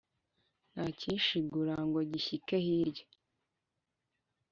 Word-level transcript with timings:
Ntakishigura 0.71 1.75
ngo 1.87 1.99
gishyike 2.11 2.55
hirya. 2.65 3.05